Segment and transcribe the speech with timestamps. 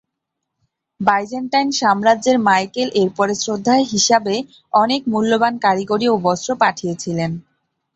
[0.99, 4.35] Byzantine সাম্রাজ্যের Michael এর পরে শ্রদ্ধা হিসাবে
[4.73, 7.31] অনেক মূল্যবান কারিগরি ও বস্ত্র পাঠিয়েছিলেন।